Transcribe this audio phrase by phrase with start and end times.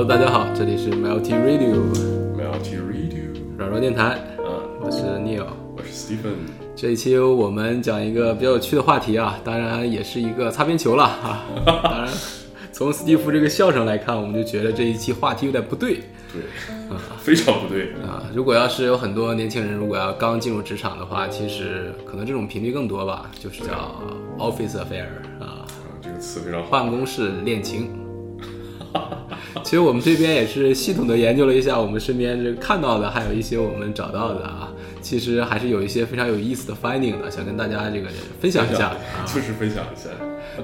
[0.00, 1.76] Hello，大家好，这里是 Melty Radio
[2.34, 3.20] Melty Radio，
[3.58, 4.46] 软弱电台，嗯，
[4.80, 5.44] 我是 Neil。
[5.76, 6.36] 我是 Stephen。
[6.74, 11.44] 这一期我们讲一个比较有趣的话题啊，当然也是一个擦边球了啊。
[11.84, 12.08] 当然，
[12.72, 16.00] 从史蒂夫这个笑声来看，我们就觉得这一期话题有点不对
[16.32, 16.40] 对，
[16.88, 17.92] 啊非常不对。
[18.02, 18.24] 啊。
[18.34, 24.00] 如果要是有很多年轻人，如果要刚进入职场的话，其实可能这种频率更多吧，就是叫
[24.38, 25.04] office affair
[25.38, 25.66] 啊，啊，
[26.00, 26.70] 这个词非常好。
[26.70, 27.99] 办公室恋情。
[29.64, 38.08] 其实我们这边也是系统的研究了一下我们身边这看到的，还有一些我们找到的啊，其实还是有一些非常有意思的 finding 的，想跟大家这个
[38.40, 38.96] 分享一下啊。
[39.26, 40.08] 就是分享一下。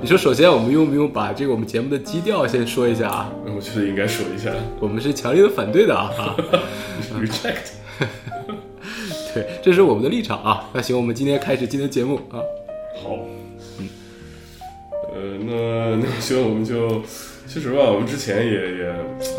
[0.00, 3.32] 你说，首先我们用不用把这个我们节目的基调先说一下啊？
[3.44, 4.50] 我觉得应该说一下
[4.80, 6.10] 我们是强烈的反对的啊！
[7.18, 7.72] reject。
[9.32, 10.68] 对，这是我们的立场啊。
[10.72, 12.40] 那行，我们今天开始今天节目啊。
[13.02, 13.16] 好，
[13.78, 13.88] 嗯，
[15.14, 17.02] 呃，那那行，我们就
[17.46, 18.96] 其实吧，我们之前也也啊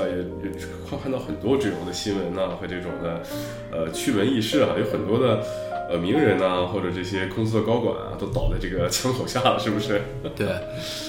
[0.10, 0.18] 也
[0.50, 0.56] 也
[0.90, 3.22] 看看到很多这种的新闻呐、和这种的
[3.72, 5.44] 呃趣闻轶事啊，有很多的
[5.90, 10.02] 呃名人呐、或者这些公司的高管啊，都倒在这个枪口下了，是不是？
[10.36, 10.48] 对，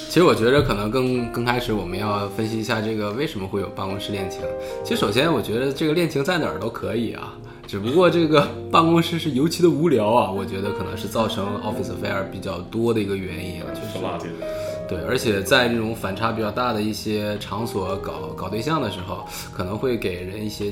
[0.08, 4.40] 其实我觉得可能更更开始我们要分析一下这个为什么会有办公室恋情。
[4.84, 7.32] 其实首先我觉得这个恋情在哪儿都可以啊，
[7.66, 14.57] 只不过这个 办公室是尤其的无聊啊，我觉得可能是造成 office affair 比较多的一个原因，啊就是。
[14.88, 20.70] 对，而且在这种反差比较大的一些场所搞搞对象的时候，可能会给人一些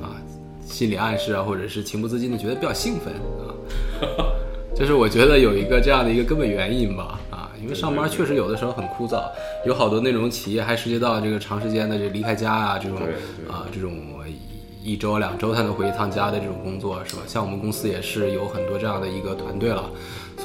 [0.00, 0.16] 啊
[0.64, 3.12] 心理暗示啊，或者是情不自禁的觉得比较兴奋
[3.46, 3.52] 啊。
[4.74, 9.22] 就是我觉得有一个这样的一个根本原因吧，啊，因为上班确实有的时候很枯燥，
[9.66, 12.98] 有好多那种企业还涉及到这个长时间的这离开家啊，这种
[13.48, 13.92] 啊这种
[14.82, 17.22] 一一周两周才能回一趟家的这种工作是吧？
[17.26, 19.90] 像我们公司也是有很多这样的一个团队了，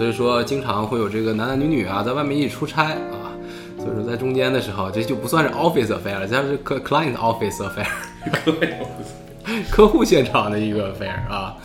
[0.02, 3.38] 所以说经常会有这个男男女女啊在外面一起出差啊，
[3.78, 7.86] 所以说在中间的时候，这就不算是 office affair 了，这是 cl- client office affair。
[9.70, 11.56] 客户现场的一个 affair 啊。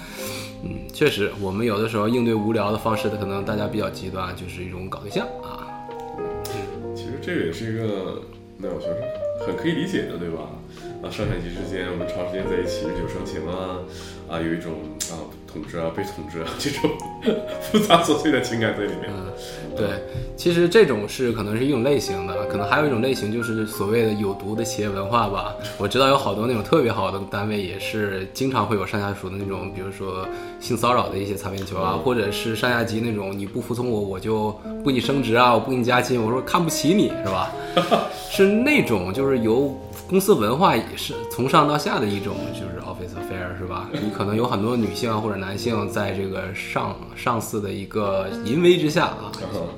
[0.62, 5.64] 嗯，确实，我们有的时候应对无聊的方式，可能大家比较极端，就是一种搞对象啊。
[6.94, 8.20] 其实这个也是一个，
[8.58, 10.40] 那我觉得很可以理解的，对吧？
[11.02, 13.78] 啊，上下级之间我们长时间在一起，日久生情啊，
[14.28, 14.72] 啊，有一种
[15.12, 15.20] 啊
[15.52, 16.90] 统治啊被统治啊 这种
[17.60, 19.04] 复杂琐碎的情感在里面。
[19.08, 19.32] 嗯
[19.76, 19.86] 对，
[20.36, 25.54] 其实这种是可能是一种类型的，可能还有一种类型就是所谓的有毒的企业文化吧。
[25.76, 30.26] 我知道有好多那种特别好的单位，也是经常会有上下属的那种，比如说
[30.60, 34.50] 性骚扰的一些擦边球啊，或者是上下级那种你不服从我，我就
[34.82, 37.52] 不给你升职啊，我不给你加薪，我说看不起你是吧？
[38.32, 43.90] 是那种就是由公司文化也是从上到下的一种就是 office affair 是吧？
[43.92, 49.32] 你可能有很多女性或者男性在这个上上司的一个淫威之下啊，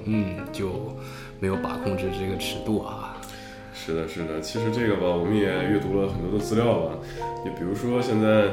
[0.05, 0.95] 嗯，就
[1.41, 3.17] 没有把控住这个尺度啊。
[3.73, 4.41] 是的，是的。
[4.43, 6.93] 其实这个吧，我们也阅读了很多的资料吧。
[7.47, 8.53] 也比如说现在，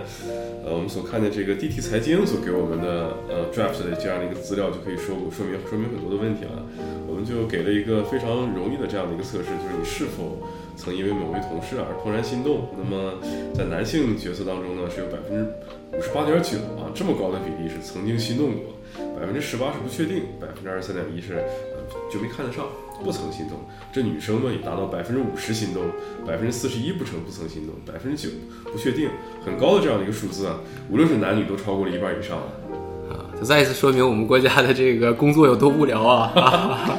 [0.65, 6.65] 呃，我们所看的这个 DT 财经所给我们的呃 draft 的这样的一个资料，就可以说说明说明很多的问题了。
[7.05, 10.41] 我们就给了一个非常容易的这样的一个测试，就是你是否
[10.75, 12.67] 曾因为某位同事而怦然心动。
[12.75, 13.13] 那么
[13.53, 15.45] 在男性角色当中呢，是有百分之
[15.95, 18.73] 五十八点九啊，这么高的比例是曾经心动过，
[19.19, 21.81] 百分之十八是不确定，百分之二十三点一是呃
[22.11, 22.65] 就没看得上，
[23.03, 23.59] 不曾心动。
[23.91, 25.83] 这女生呢也达到百分之五十心动，
[26.25, 28.33] 百分之四十一不成不曾心动，百分之九
[28.71, 29.09] 不确定，
[29.43, 30.59] 很高的这样的一个数字啊，
[30.89, 32.51] 无论是男女都超过了一半以上了。
[33.35, 36.31] 啊，就再一次说明我们国家的这个工作有多无聊啊！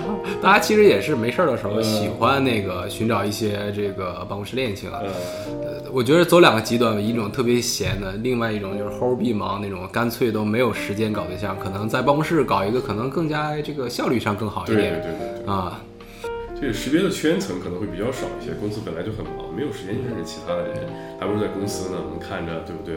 [0.43, 5.01] 大家其实也是没事儿的时候喜欢那个寻找一些这个办公室恋情啊。
[5.93, 15.53] 我觉得走两个极端，一种特别闲的，另外一种就是齁逼忙那种，干脆都没有时间搞对象，可能在办公室搞一个，可能更加这个效率上更好一点对对对。
[15.53, 15.81] 啊。
[16.59, 20.89] 这个识别的圈层可能会比较少一些，公司本来就很忙，没有时间去认识其他的人，
[21.21, 22.95] 还不如在公司呢，能看着，对不对？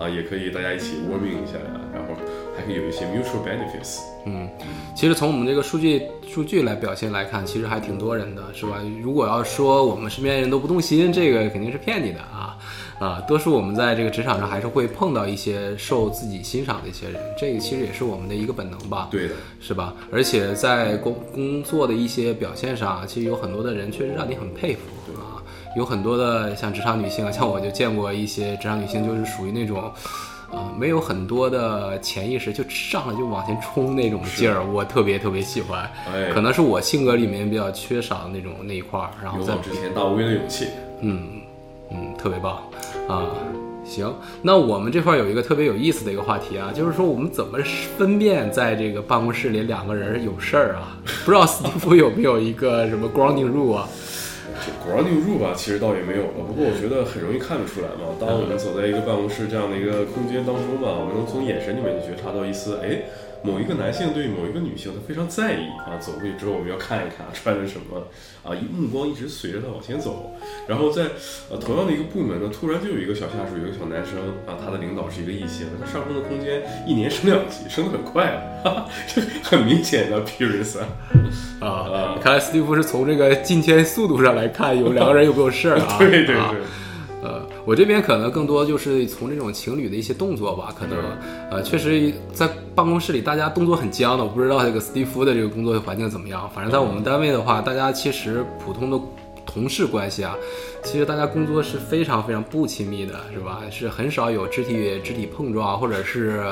[0.00, 2.14] 啊，也可以大家一起 warming 一下呀，然后
[2.56, 4.00] 还可以有一些 mutual benefits。
[4.24, 4.48] 嗯，
[4.96, 8.80] 其实从我们这个数据数据来表现来看，其实还挺多人的，是吧？
[9.02, 12.56] 如果要说我们身边人都不动心，这个肯定是骗你的啊
[12.98, 13.20] 啊！
[13.28, 19.08] 多数我们在这个职场上还是会碰到一些受自己欣赏的一些人，这个其实也是我们的一个本能吧。
[19.10, 19.94] 对的，是吧？
[20.10, 24.80] 而且在工工作的一些表现上，其实有很多的人确实让你很佩服
[25.18, 25.39] 啊。
[25.76, 29.92] 有很多的像职场女性，像我就见过一些职场女性，就是属于那种。
[30.52, 35.88] 啊，没有很多的潜意识，就上来就往前冲那种劲儿，我特别特别喜欢。
[36.12, 40.66] 哎，可能是我性格里面比较缺少的那种那一块儿，然后在勇往直前、大无畏的勇气。
[41.02, 41.40] 嗯
[41.92, 42.60] 嗯，特别棒
[43.08, 43.30] 啊！
[43.84, 44.12] 行，
[44.42, 47.56] 那我们这块儿有一个特别有意思的一个话题啊，就是说我们怎么
[47.96, 50.96] 分辨在这个办公室里两个人有事儿啊？
[51.24, 53.88] 不知道斯蒂夫有没有一个什么 grounding rule 啊？
[54.64, 56.44] 这果然进入吧，其实倒也没有了。
[56.46, 58.14] 不过我觉得很容易看得出来嘛。
[58.20, 63.02] 当我们走在一个办公室这样的一个空间当中吧，我们能从眼神里面就觉察到一丝，哎。
[63.42, 65.96] 某一个男性对某一个女性，他非常在意啊。
[65.98, 67.96] 走过去之后，我们要看一看穿的什么
[68.44, 70.30] 啊，一目光一直随着他往前走。
[70.68, 71.04] 然后在
[71.50, 78.26] 呃同样的一个部门呢，突然就有一个小下属，有一个小男生啊，他的领导是一个异性，他上升的空间一年升两级，升得很快
[78.62, 80.78] 啊， 这很明显的 p e r i s
[81.60, 82.18] 啊啊！
[82.20, 85.96] 看来斯蒂夫是从这个进签速度上来看，有两个人有没有事儿啊？
[86.00, 86.36] 对对对。
[87.22, 90.98] 呃，我这边可能更多就是从这种情侣的一些动作吧，可能，
[91.50, 96.50] 呃，确实在办公室里大家动作很僵的，我不知道这个斯蒂夫的这个工作环境怎么样。
[96.54, 98.98] 反正在我们单位的话，大家其实普通的
[99.44, 100.34] 同事关系啊，
[100.82, 103.60] 其实大家工作是非常非常不亲密的，是吧？
[103.70, 106.42] 是很少有肢体肢体碰撞或者是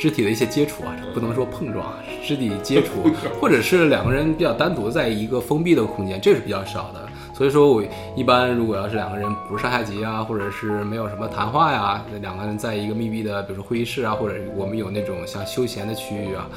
[0.00, 1.92] 肢体的一些接触啊，不能说碰撞，
[2.24, 7.06] 肢体接触，或者是两个人比较单独在一个封闭的空间，这是比较少的。
[7.34, 7.82] 所以说，我
[8.16, 16.48] 一般如果要是两个人不是上下级啊，或者是没有什么谈话呀，两个人在一个密闭的，比如说会议室啊，或者我们有那种像休闲的区域啊，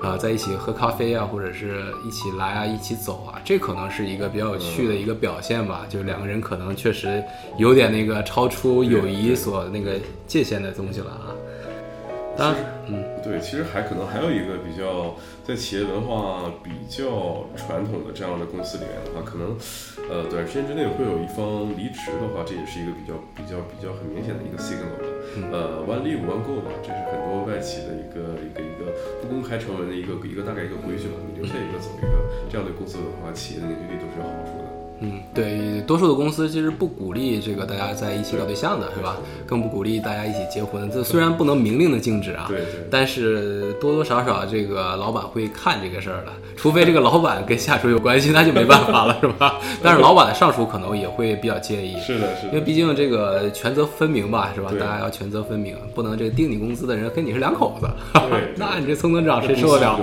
[0.00, 5.86] 啊，在一起喝咖啡啊，或者是一起来啊，一起走啊，这可能是一个比较有趣的一个表现吧。
[5.88, 7.22] 就两个人可能确实
[7.56, 9.92] 有点那个超出友谊所那个
[10.26, 11.32] 界限的东西了啊。
[12.36, 19.56] 当然，嗯，对，其实还可能还有一个比较在企业文化比较传统的这样的公司里面的话，可能，
[20.10, 25.08] 呃，短时间之内会有一方离职的话，这也是一个比较比较比较很明显的一个 signal 吧。
[25.50, 28.92] 呃，one leave one go 嘛，这是很多外企的一个一个一个
[29.22, 31.16] 不公开成文的一个一个大概一个规矩吧。
[31.24, 32.12] 你留下一个走一个，
[32.52, 34.85] 这样对公司文化、企业的凝聚力都是有好处的。
[35.00, 39.16] 嗯，对，多数的公司其实不鼓励这个大家在一起搞对象的，是吧？
[39.46, 40.90] 更不鼓励大家一起结婚。
[40.90, 46.32] 这虽然不能明令的禁止啊，对对，但是多多少少这个老板会看这个事儿的。
[46.56, 49.60] 除非这个老板跟下属有关系，那就没办法了，是吧？
[49.82, 52.00] 但是老板的上属可能也会比较介意。
[52.00, 52.48] 是的，是的。
[52.48, 54.70] 因为毕竟这个权责分明吧，是吧？
[54.80, 57.86] 大家要权责分明，不能这个定你工资的人跟你是两口子。
[58.30, 60.00] 对， 那你这蹭蹭长谁受得了？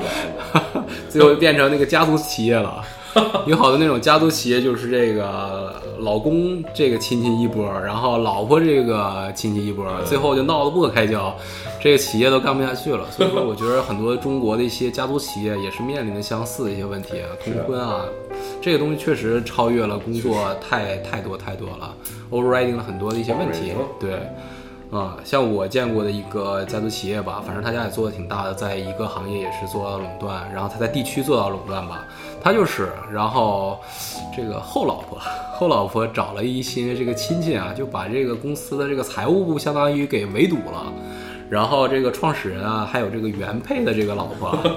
[1.10, 2.80] 最后变成那个家族企业了。
[3.46, 11.36] 有好多那种家族企业，就是这个老公这个亲戚一波，然后老婆这个亲戚一波，最后就闹得不可开交，
[11.82, 13.10] 这个企业都干不下去了。
[13.12, 18.06] 所以说， 我觉得很多中国的一些家族企业也是面临的相似的一些问题啊，通婚啊，
[18.62, 21.94] 这个东西确实超越了工作太太多太多了
[22.32, 24.20] ，overriding 了很多的一些问题，对。
[24.92, 32.06] 啊，像我见过的一个家族企业吧，反正他家也做的挺大的，在一个行业也是做到垄断，然后他在地区做到垄断吧，
[32.44, 33.80] 他就是，然后
[34.36, 35.18] 这个后老婆，
[35.56, 40.92] 后老婆找了一些这个亲戚啊，就把这个公司的这个财务部相当于给围堵了，
[41.50, 44.58] 然后这个创始人啊，还有这个原配的这个老婆。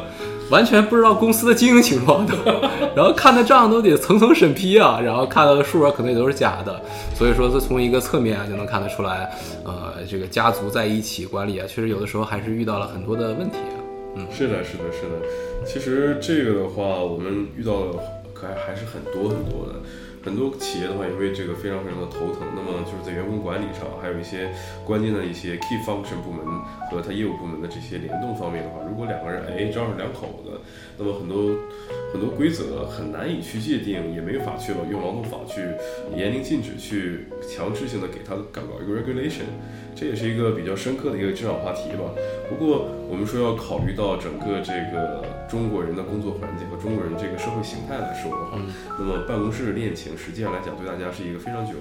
[0.48, 2.36] 完全不知道公司的经营情况都，
[2.94, 6.80] 然后看的账都得层层审批啊，然后看到的数额可能也都是假的，
[7.16, 9.28] 所以说这从一个侧面啊就能看得出来，
[9.64, 13.56] 呃，这个家族在一起管理啊，确实有的时候还是遇到了很多的问题。
[14.30, 15.66] 是的，是的，是的。
[15.66, 17.98] 其实这个的话，我们遇到的
[18.32, 19.80] 可还还是很多很多的。
[20.26, 22.42] 很多企业的话也会这个非常非常的头疼。
[22.56, 24.50] 那么就是在员工管理上，还有一些
[24.84, 26.44] 关键的一些 key function 部门
[26.90, 30.58] 和他业务部门的这些联动方面的话，如果两个人哎正好是两口子，
[30.98, 31.54] 那么很多
[32.12, 35.62] 很多规则很难以去界定，也没法去用劳动法去
[36.16, 39.46] 严令禁止去强制性的给他搞搞一个 regulation。
[39.96, 42.04] 这也是一个比较深刻的一个职场话题吧。
[42.48, 48.60] 不过我们说要考虑到整个这个中国人的工作环境和中国人这个社会形态来说的话，
[48.98, 51.78] 那么办公室恋情实际上来讲对大家是一个非常具有，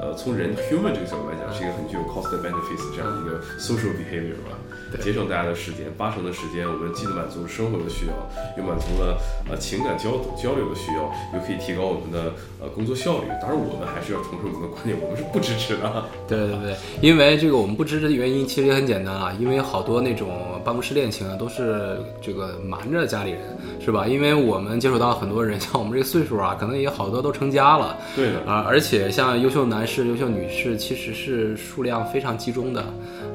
[0.00, 4.56] 呃，从人 human 这个角度来讲是一个很具有 cost benefits 这样的一个 social behavior 吧。
[5.00, 8.12] 节省大家的时间，八成的时间我们既满足生活的需要，
[8.58, 9.18] 又满足了
[9.48, 13.28] 呃情感交交流的需要，又可以提高我们的呃工作效率。
[13.40, 16.04] 当然，我们还是要重申我们的观点，我们是不支持的。
[16.28, 20.28] 对对对，因为这个我们不支持的原因其实也很简单啊，因为好多那种
[20.64, 23.40] 办公室恋情啊，都是这个瞒着家里人，
[23.80, 24.06] 是吧？
[24.06, 27.96] 因为我们接触到很多人，像我们这个岁数啊，可能也好多都成家了。
[28.14, 32.80] 对的啊，而且像优秀男士、优秀女士，其实是数量非常集中的。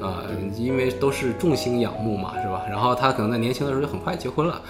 [0.01, 0.23] 啊，
[0.55, 2.63] 因为都是众星仰慕嘛，是吧？
[2.69, 4.61] 然后他可能在年轻的时候就很快结婚了，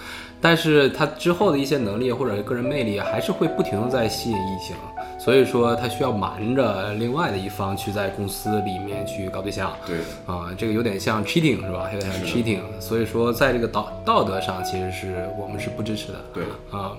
[0.41, 4.75] 但是他之后的一些能力或者个人魅力还是会不停的在吸引异性，
[5.17, 9.75] 所以说他需要瞒着另外的一方去在公司里面去搞对象。
[9.85, 11.89] 对，啊，这个有点像 cheating 是吧？
[11.93, 16.19] 有点像 cheating，所以说在这个道道德上其实是我们是不支持的。
[16.33, 16.95] 对，啊。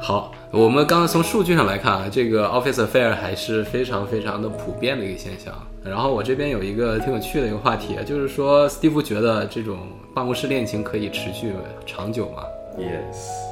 [0.00, 5.54] 好，我们刚刚从数据上来看啊，这个 office affair 还是非常非常的普遍的一个现象。
[5.84, 9.78] 然后我这边有一个挺有趣的一个话题，就是说，s t e v e 觉得这种
[10.12, 11.52] 办公室恋情可以持续
[11.86, 12.42] 长久吗
[12.76, 13.51] ？Yes。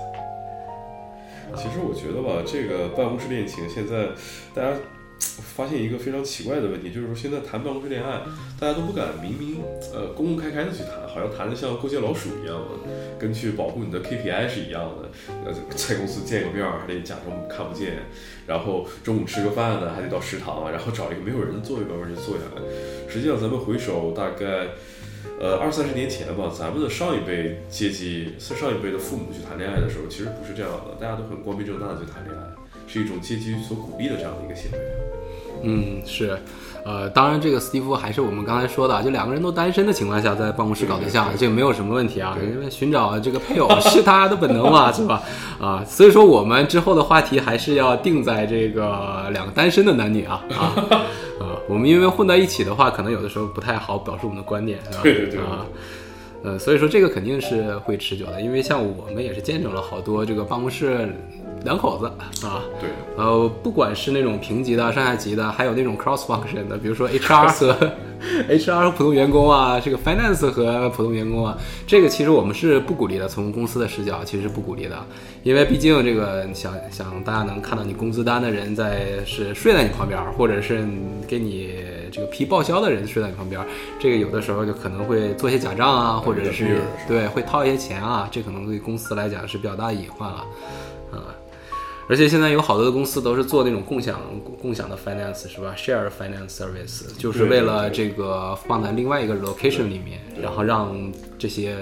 [1.57, 4.09] 其实我觉得吧，这个办公室恋情现在
[4.55, 4.77] 大家
[5.23, 8.21] 发现一个非常奇怪的问题，就是说现在谈办公室恋爱，
[8.59, 15.11] 大家都不敢明明呃公公开开的去谈，好像谈的像过街老鼠一样的，跟去保护你的 KPI 是一样的。
[15.45, 17.99] 呃，在公司见个面还得假装看不见，
[18.47, 22.63] 然后中午吃个饭呢还得到食堂，然后找一个没有人的座位慢慢就坐下来。
[23.09, 24.69] 实际上咱们回首大概。
[25.41, 32.43] 呃，二三十年前吧，咱们的上一辈阶级，上一辈的父母去谈恋爱的时候，其实不是这样的，大家都很光明正大的去谈恋爱，
[32.87, 34.79] 是一种阶级所鼓励的这样的一个行为。
[35.63, 36.39] 嗯，是，
[36.85, 45.23] 呃，当然这个斯蒂夫还是我们刚才说的，就两个人都单身的情况下，在办公室搞对象，这个没有什么问题啊，因为寻找这个配偶是他的本能嘛， 是吧？
[45.61, 50.75] 啊，所以说我们之后的话题还是要定在这个两个单身的男女啊啊。
[51.69, 54.99] 我们因为混在一起的话，可能有的时候不太好表示我们的观点，是吧？
[55.05, 55.65] 对对对啊，
[56.43, 61.09] 呃，所以说这个肯定是会持久的，因为像我们也是见证了好多这个办公室
[61.65, 62.07] 两口子
[62.47, 67.93] 啊，对，呃，不管是那种平级的、上下级的，还有那种 cross function 的，比如说 HR 和
[68.49, 74.97] HR 和普通员工啊，这个 finance 和普通员工啊，这个其实我们是不鼓励的，从公司的视角其实是不鼓励的，
[75.43, 80.87] 因为毕竟这个想想大家能看到你工资单的人在是睡在你旁边，或者是
[81.27, 81.75] 给你
[82.11, 83.61] 这个批报销的人睡在你旁边，
[83.99, 90.45] 这个有的时候就可能会做些假账啊，或者是对会掏一些钱啊，这可能对公司来讲是比较大的隐患了，
[91.13, 91.37] 啊。
[92.11, 94.21] 而且现在有好多的公司都是做那种共享
[94.61, 100.93] 共享的 finance 是吧？share finance service 就是为了这个放在另外一个 location 里面，然后让
[101.39, 101.77] 这些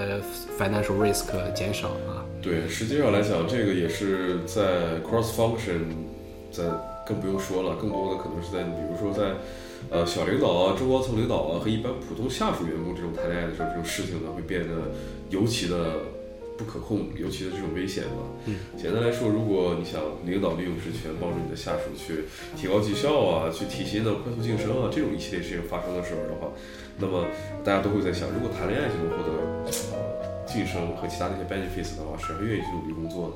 [0.61, 2.21] financial risk 减少啊。
[2.43, 5.81] 对，实际上来讲，这个也是在 cross function，
[6.53, 6.65] 在
[7.07, 9.33] 更不用说了，更多的可能是在比如说在
[9.89, 14.93] 呃小领导啊、中高层领导啊和一般普通下属员工这种谈恋爱的时候，这种事情呢会变得
[15.31, 15.95] 尤其的。
[16.59, 18.19] 不可控，尤其是这种危险吧。
[18.47, 22.25] 嗯，简单来说，如果你想领导利用职权帮助你的下属去
[22.57, 26.51] 提高绩效啊，去提薪啊快速晋升啊，这种一系列事情发生的时候的话，
[26.99, 27.25] 那么
[27.65, 29.31] 大家都会在想，如果谈恋爱就能获得
[29.95, 33.35] 呃晋升和其他那些 benefits 的话，谁还愿意去努力工作呢？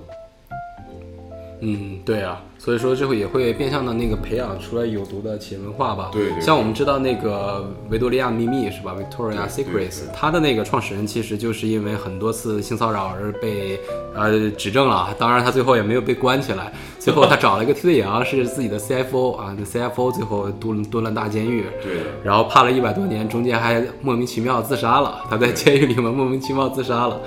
[1.61, 6.11] 嗯，对啊，所以说这会也会变相的那个培养出来有毒的企业文化吧。
[6.12, 13.81] 对，像我们知道那个维多利亚秘密是吧？Victoria Secrets，它的那个创始人其实就是因为很多次性骚扰而被
[14.14, 27.21] 呃指证了，当然他最后也没有被关起来， 最后他找了一个替罪羊，是自己的 CFO 啊，那 CFO 最后蹲蹲了大监狱，对，然后判了一百多年，中间还莫名其妙自杀了，他在监狱里面莫名其妙自杀了。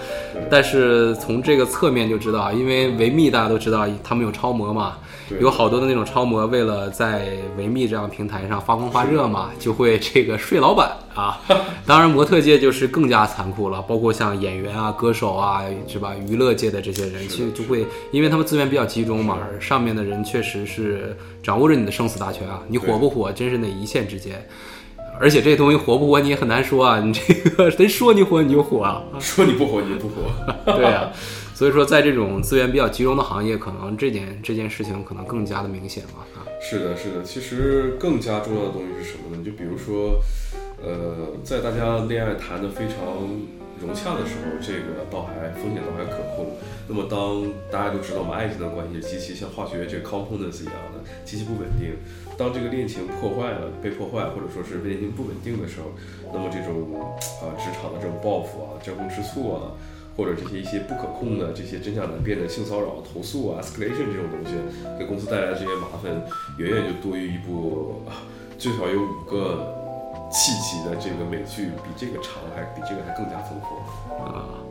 [0.50, 4.26] 但是从这个侧面就知道，因为维密大家都知道他们。
[4.26, 4.98] 有超模嘛？
[5.40, 7.28] 有好多的那种超模，为了在
[7.58, 11.40] 维密这样平台上发光发热嘛，就会这个睡老板啊。
[11.86, 16.14] 当然，模特界就是更加残酷了，包括像演员啊、歌手啊，是吧？
[16.28, 22.62] 娱乐界的这些人，其实就会，因为他们资源比较集中嘛，上面的人确实是掌握着你的生死大权啊。
[22.68, 24.46] 你火不火，真是那一线之间。
[25.18, 27.00] 而且这东西火不火，你也很难说啊。
[27.00, 29.02] 你这个谁说你火你就火啊？
[29.20, 30.16] 说你不火你就不火。
[30.76, 31.10] 对啊。
[31.56, 36.44] 所以说，在这种资源比较集中的行业，可能这件这件事情可能更加的明显了啊。
[36.60, 37.24] 是的，是的。
[37.24, 39.42] 其实更加重要的东西是什么呢？
[39.42, 40.20] 就比如说，
[40.84, 43.00] 呃，在大家恋爱谈的非常
[43.80, 46.58] 融洽的时候，这个倒还风险倒还可控。
[46.90, 51.96] 那么当大家都知道，我们爱情的关系极其像化学这个 components 一样的极其不稳定。
[52.38, 55.96] 当这个恋情破坏了、被破坏，或者说是恋情不稳定的时候，
[56.34, 57.00] 那么这种
[57.40, 59.72] 啊职场的这种报复啊、争风吃醋啊。
[60.16, 64.56] 或者这些一些不可控的、这些真假难辨的性骚扰投诉啊，escalation 这种东西，
[64.98, 66.12] 给公司带来的这些麻烦，
[66.58, 68.02] 远远就多于一部
[68.58, 69.76] 最少有五个
[70.32, 74.65] 契机的这个美剧，比这个长，还比这个还更加丰富啊。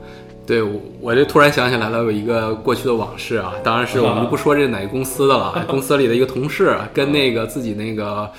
[0.47, 0.63] 对，
[1.01, 8.31] 我就突然想起来了，有一个过去的往事啊，当然是我们就不说这哪个公司的了， 公司里的一个同事跟那个自己那个，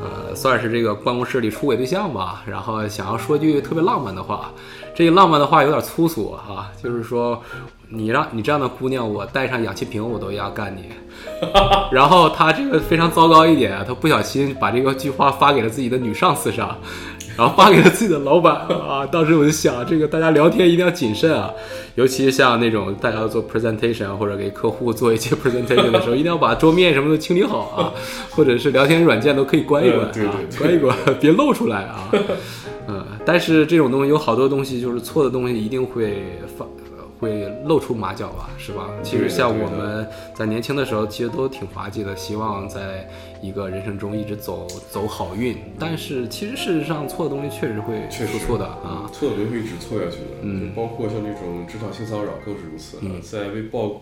[0.00, 4.50] 呃，算是这个办公室里出轨对象吧，然后想要说句特别浪漫的话。
[4.92, 7.40] 这个浪漫的话有点粗俗哈，就是说，
[7.88, 10.90] 你让你这样的姑娘，我带上氧气瓶我都要干你。
[11.92, 16.76] 然后他这个非常糟糕一点，他不小心把这个句话发给了自己的女上司上，
[17.40, 19.06] 然后发给了自己的老板啊。
[19.06, 21.50] 当时我就想，这个大家聊天一定要谨慎啊，
[21.94, 27.92] 尤其是像那种大家做 presentation 或者给客户做一些 presentation 的时候，一定要把桌面什么都清理好啊，
[28.28, 30.12] 或者是聊天软件都可以关一关啊，
[30.58, 32.12] 关一关， 别露出来啊。
[32.88, 36.22] 嗯，但是这种东西有好多东西就是错的东西，一定会
[36.58, 36.66] 发，
[37.20, 38.88] 会露出马脚吧，是吧？
[39.02, 43.06] 其实像我们在年轻的时候，其实都挺滑稽的，希望在
[43.42, 45.58] 一个人生中一直走走好运。
[45.78, 50.40] 但是其实事实上，错的东西确实会出错的啊，错的东西会一直错下去的。
[50.40, 52.96] 嗯，包括像这种职场性骚扰更是如此。
[53.02, 54.00] 嗯在被曝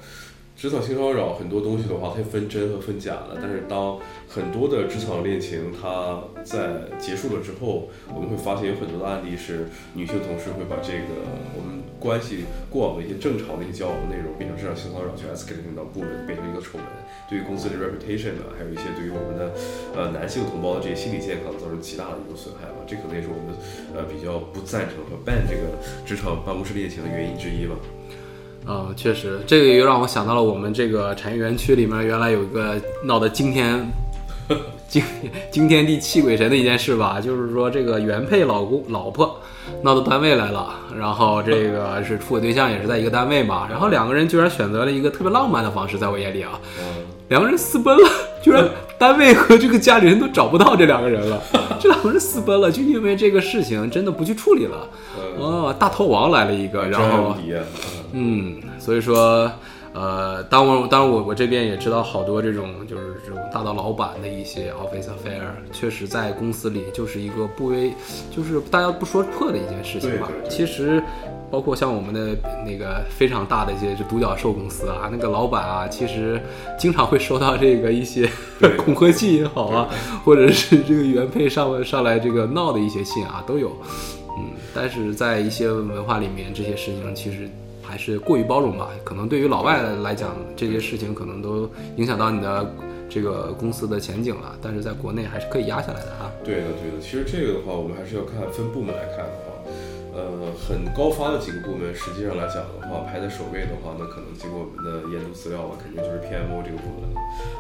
[0.57, 3.39] 职场性骚扰很多东西的话，它分真和分假的。
[3.41, 3.97] 但是当
[4.29, 11.15] 很多的职场恋情它在结束了之后，我们会发现有很多的案例是女性同事会把这个
[11.57, 16.85] 我们关系过往的一些正常的一些交往的内容变成职场性骚扰，去 escalate 到部门变成一个丑闻，
[17.29, 19.53] 对于公司的 reputation 呢，还有一些对于我们的
[19.97, 22.81] 呃男性同胞的这些心理健康造成极大的一个损害吧。
[22.87, 23.53] 这可能也是我们
[23.95, 25.77] 呃比较不赞成和 ban 这个
[26.07, 27.75] 职场办公室恋情的原因之一吧。
[28.67, 33.81] 啊，确实，这个又让我想到了我们这个产业园区里面原来有一个闹得惊天
[34.89, 35.03] 惊
[35.51, 39.39] 惊天地泣鬼神的一件事吧，就是说这个原配老公老婆
[39.83, 46.59] 闹到单位来了，然后这个是处对象也是在一个单位嘛，然后两个人居然选择了一个特别浪漫的方式，在我眼里啊，
[47.29, 48.09] 两个人私奔了，
[48.43, 48.67] 居然
[48.99, 51.43] 单位和这个家里人都找不到这两个人了，
[51.79, 54.89] 这两个人私奔了，就因为这个事情真的不去处理了，
[55.39, 57.37] 哦，大头王来了一个，然后
[58.13, 59.53] 嗯，所以说。
[59.95, 67.93] 呃，当我当然我我这边也知道好多这种就是这种大的老板的一些 office affair，确实在公司里就是一个不为
[68.31, 70.29] 就是大家不说破的一件事情吧。
[70.49, 71.03] 其实
[71.51, 76.41] 包括像我们的那个非常大的一些就独角兽公司啊，那个老板啊，其实
[76.79, 78.29] 经常会收到这个一些
[78.77, 79.89] 恐吓信也好啊，
[80.23, 83.73] 或者是这个原配上上来这个闹的一些信啊都有。
[84.39, 87.49] 嗯，但是在一些文化里面，这些事情其实。
[87.89, 92.71] 还是过于包容吧，可能对于老外来讲，这些事情可能都影响到你的
[93.09, 94.55] 这个公司的前景了。
[94.61, 96.31] 但是在国内还是可以压下来的哈。
[96.45, 97.01] 对的，对的。
[97.01, 99.57] 其实这个的话，我们还是要看分部门来看的话，
[100.15, 107.09] 呃，很高发的几个部门，实际上来讲的话，排在首位的话，那可能经过我们的研读资料吧，肯定就是 PMO 这个部门，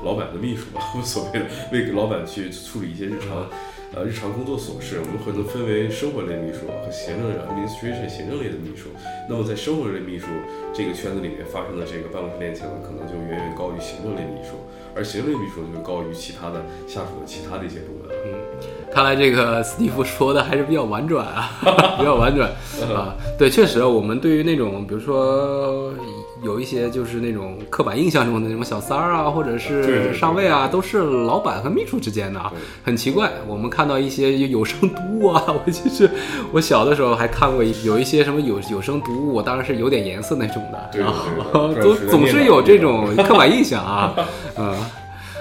[0.04, 3.48] 老板的秘书吧，无所谓的，为老板去处理一些日常。
[3.94, 8.90] 呃，日常工作琐事，我们可能分为生活类秘书和行政 administration 行政类的秘书。
[9.28, 10.26] 那么在生活类秘书
[10.74, 14.60] 这个圈子里面发生的这个办公室恋情，可能就远远高于行政类秘书，
[14.94, 18.14] 而行政类秘书就高于其他的下属的其他的一些部门。
[18.26, 21.50] 嗯，看来这个斯蒂夫说的还是比较婉转啊，
[21.98, 22.50] 比较婉转
[22.94, 23.16] 啊。
[23.38, 25.94] 对，确实，我们对于那种比如说。
[26.42, 32.52] 有一些就是那种刻板印象中的那种小三儿啊，或者是上位啊，都是老板和秘书之间的啊，
[32.84, 33.30] 很奇怪。
[33.46, 36.08] 我们看到一些有声读物啊，我其实
[36.52, 44.14] 我小的时候还看过有一些什么有有声读物，当然是有点颜色那种的，然后总总是有这种刻板印象啊，
[44.56, 44.76] 嗯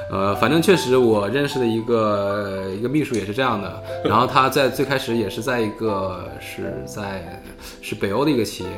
[0.09, 7.41] 呃，反正确实我认识的一个一个秘书也是这样的， 然后他在最开始也是在一个是在
[7.81, 8.69] 是北欧的一个企业。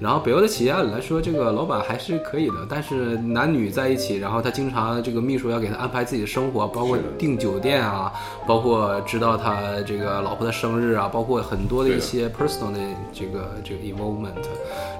[0.00, 8.10] 然后北欧的企业按理来说，这个老板还是可以的，但是男女在一起，然后他经常这个秘书要给他安排自己的生活，包括订酒店啊，
[8.46, 12.78] 包括知道他这个老婆的生日啊，包括很多的一些 personal 的
[13.12, 14.32] 这个这个 involvement，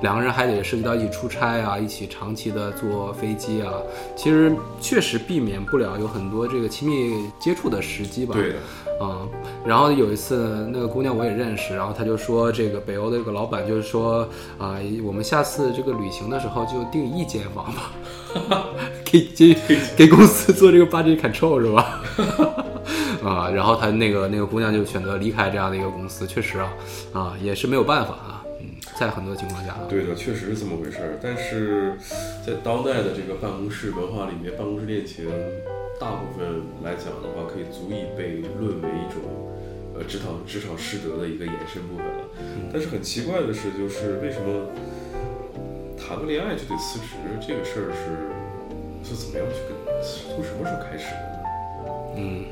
[0.03, 3.73] 两个人还得涉及到一起出差啊，一起长期的坐飞机啊，
[4.15, 8.35] 其实确实避免不了有很多这个亲密接触的时机吧。
[8.35, 8.57] 对
[9.01, 9.07] 的。
[9.07, 9.27] 啊，
[9.65, 17.93] 然后有一次那个姑娘我也认识，然后她就说这个北欧的这个老板就是说啊，我们下次这个旅行的时候就订一间房吧，
[19.05, 19.57] 给给
[19.97, 22.03] 给公司做这个 budget control 是吧？
[23.25, 26.69] 啊，然后她那个那个姑娘就选择离开这样的一个公司，确实啊，
[27.13, 28.40] 啊也是没有办法啊，
[29.01, 31.17] 在很多情况下，对的，确实是这么回事儿。
[31.23, 31.97] 但是
[32.45, 35.25] 在当代的这个办公室文化里面，办公室恋情。
[35.99, 39.21] 大部分来讲的话，可以足以被论为一种，
[39.95, 42.25] 呃，职场职场师德的一个延伸部分了。
[42.73, 44.69] 但是很奇怪的是，就是为什么
[45.97, 47.17] 谈个恋爱就得辞职？
[47.41, 51.45] 这个事儿是是怎么样去跟从什么时候开始的呢？
[52.17, 52.45] 嗯，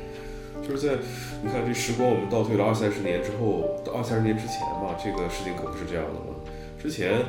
[0.69, 0.93] 就是在
[1.41, 6.37] 你看这时光，我们倒退了二三十年之后，二三十年之前嘛，这个事情可不是这样的嘛。
[6.77, 7.25] 之前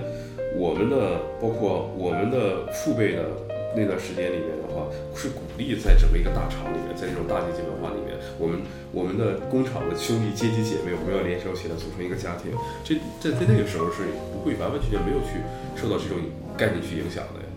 [0.55, 3.25] 我们的，包括我们的父辈的。
[3.71, 8.59] 那段时间里面的话，是鼓励在整个一个大厂里面，在这种大阶级文化里面，我们
[8.91, 12.51] 我们的工厂的兄弟阶级姐妹，我们要联手起来组成一个家庭。
[12.83, 15.39] 这在在那个时候是不会完完全全没有去
[15.79, 16.19] 受到这种
[16.59, 17.50] 概念去影响的呀。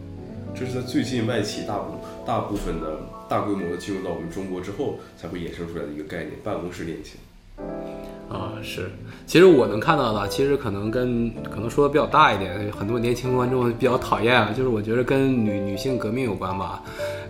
[0.56, 7.20] 这是在最近外企大部大部分的大规模的进入到我们中国之后，才会衍生出来的一个概念——办公室恋情。
[8.30, 8.90] 啊，是，
[9.28, 16.82] 其实我能看到的，其实可能跟可能说的比较大一点，很多年轻观众比较讨厌啊，就是我觉得跟女女性革命有关吧，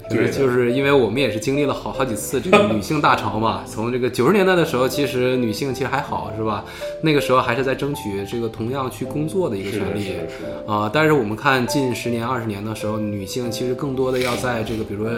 [0.10, 6.64] 就是就是因为我们也是经历了好好几次这个女性大潮嘛，从这个九十年代的时候，其实女性其实还好，是吧？
[7.02, 10.16] 那个时候还是在争取这个同样去工作的一个权利
[10.66, 15.14] 啊，但是我们看近十年、二十年的时候，女性其实更多的要在这个比如说。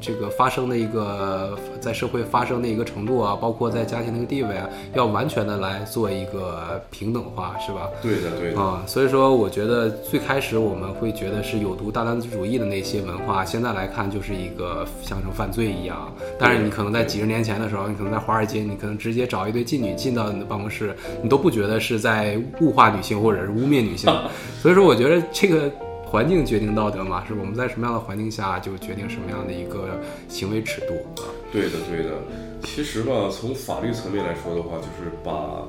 [0.00, 7.88] 这个发生的一个在社会发生的一个程度啊，包括在家庭的一个地位啊，要完全的来做一个平等化，是吧？
[8.00, 8.60] 对的，对的。
[8.60, 16.12] 啊，所以说我觉得最开始我们会觉得是有毒大男子主义的那些文化，现在来看就是一个像成犯罪一样。
[16.38, 24.12] 但是你可能在几十年前的时候，你可能在华尔街，你可能直接找一堆妓女进到你的办公室，你都不觉得是在物化女性或者是污蔑女性。
[24.62, 25.70] 所以说，我觉得这个。
[26.10, 31.28] 环境决定道德嘛，是我们在什么样的环境下就决定什么样的一个行为尺度啊？
[31.52, 32.16] 对的，对的。
[32.64, 35.68] 其实吧，从法律层面来说的话，就是把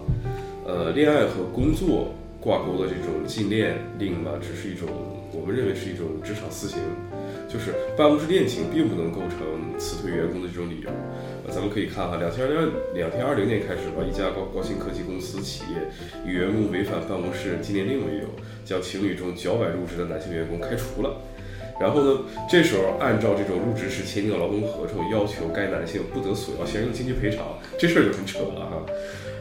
[0.66, 4.88] 呃恋爱和工作挂钩的这种禁恋令吧，只是一种
[5.34, 6.80] 我们认为是一种职场私刑，
[7.50, 10.90] 就是办公室恋情并不能构成辞退员工的这种理由。
[11.50, 15.82] 咱们可以看哈，两千二两千二零年开始吧，一家高高新科技公司企业
[16.26, 18.26] 以员工违反办公室禁恋令为由，
[18.66, 21.22] 将情侣中脚崴入职的男性员工开除了。
[21.80, 28.86] 然后呢，这时候按照这种入职时签订的劳动合同，要求该男性不得索要相应的经济赔偿，这事儿就很扯了哈。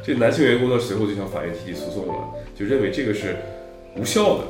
[0.04, 2.14] 这男性员工呢，随后就向法院提起诉讼了，
[2.54, 3.37] 就认为这个是
[3.96, 4.44] 无效的。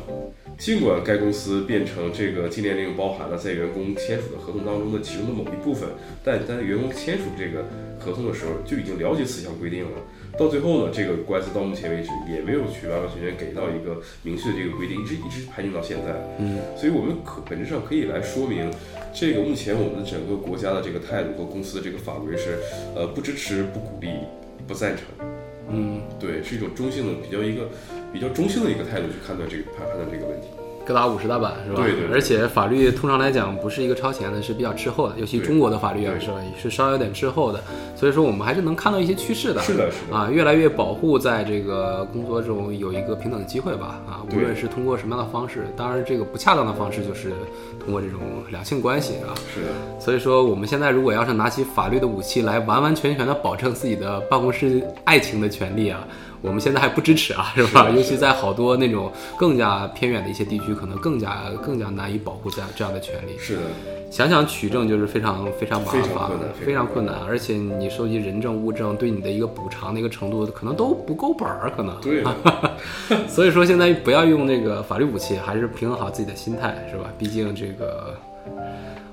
[0.59, 5.89] 尽管该公司变成这个禁恋令包含了在员工签署的合同当中的其中的某一部分，
[6.23, 7.65] 但在员工签署这个
[7.99, 9.91] 合同的时候就已经了解此项规定了。
[10.39, 16.15] 到最后呢，这个官司到目前为止也没有去完完全全给到一个明确的这个规定，一直一直排定到现在。
[16.39, 18.71] 嗯，所以我们可本质上可以来说明，
[19.13, 22.59] 这个目前我们的整个国家的这个态度和公司的这个法规是，
[22.95, 24.09] 呃，不支持、不鼓励、
[24.67, 25.05] 不赞成。
[25.71, 27.69] 嗯，对，是一种中性的比较一个。
[28.11, 30.49] 比较中性的一个态度去看待这个判判断这个问题。
[30.89, 31.83] 各打五十大板是吧？
[31.83, 32.11] 对对。
[32.11, 37.63] 而且法律通常来讲不是一个超前的，是比较滞后的，尤其中国的法律啊是吧，是稍微有点滞后的。
[37.95, 39.61] 所以说我们还是能看到一些趋势的。
[39.61, 40.17] 是的，是的。
[40.17, 44.01] 啊，越来越保护在这个工作中有一个平等的机会吧。
[44.09, 47.35] 啊，无论是通过什么样的方式，当然这个不恰当的方式就是
[47.85, 48.21] 通过这种
[48.51, 49.37] 两性关系啊。
[49.55, 50.01] 是的。
[50.01, 56.09] 所以说我们现在如果要是拿起法律的武器来完完全全的保证自己的办公室爱情的权利啊。
[56.41, 57.91] 我们现在还不支持啊，是吧？
[57.91, 63.37] 尤其在好多那种更加偏远的一些地区，可能更加更加难以保护这样这样的权利。
[63.39, 63.63] 是的，
[64.11, 66.31] 想想取证就是非常非常麻烦，
[66.65, 72.01] 非常困难，而且你收集人证物证，对你的一个补偿的一个程度，可能都不够本儿，可能。
[72.01, 72.23] 对。
[73.29, 77.11] 所以说现在不要用那个法律武器，还是平衡好自己的心态，是吧？
[77.19, 78.15] 毕竟这个。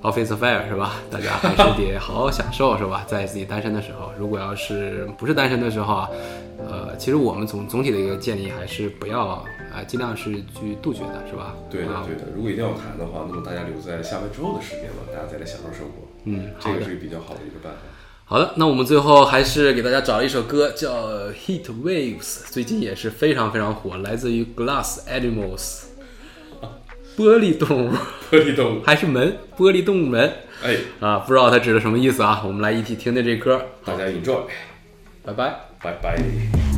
[0.02, 0.98] Office affair 是吧？
[1.10, 3.04] 大家还是得好好享受是吧？
[3.08, 6.10] 在自己单身的时候，如果要是不是单身的时候啊，
[6.58, 11.56] 呃，其实我们总总体的一个建议还是不要啊，尽量是去杜绝的，是吧？
[11.70, 12.32] 对的，对的。
[12.36, 16.08] 如果一定要谈的话，那么大家留在下班之后的时间吧，大家再来享受生活。
[16.24, 17.80] 嗯，这个是比较好的一个办法。
[18.24, 25.84] 好的，那我们最后还是给大家找了一首歌，叫《Heat Waves》，最近也是非常非常火，来自于 Glass Animals。
[27.16, 27.92] 玻璃动物，
[28.30, 29.38] 玻璃动物还是门？
[29.56, 30.34] 玻璃动物门？
[30.64, 32.42] 哎，啊，不知道它指的什么意思啊？
[32.46, 34.42] 我们来一起听听这歌，大家 enjoy，
[35.24, 36.75] 拜拜，拜拜。